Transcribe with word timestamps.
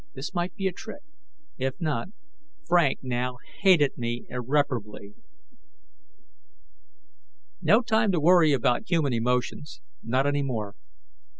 This 0.15 0.33
might 0.33 0.55
be 0.55 0.65
a 0.65 0.71
trick; 0.71 1.03
if 1.59 1.79
not, 1.79 2.07
Frank 2.65 3.03
now 3.03 3.37
hated 3.59 3.99
me 3.99 4.25
irreparably. 4.29 5.13
No 7.61 7.83
time 7.83 8.11
to 8.11 8.19
worry 8.19 8.51
about 8.51 8.89
human 8.89 9.13
emotions, 9.13 9.79
not 10.01 10.25
any 10.25 10.41
more. 10.41 10.73